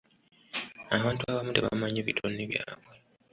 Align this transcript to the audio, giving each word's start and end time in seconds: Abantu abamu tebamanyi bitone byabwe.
Abantu 0.95 1.21
abamu 1.29 1.51
tebamanyi 1.55 1.99
bitone 2.07 2.41
byabwe. 2.49 2.93